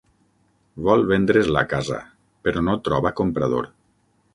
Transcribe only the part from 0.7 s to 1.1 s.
Vol